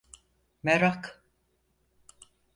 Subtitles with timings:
[0.63, 1.23] Merak…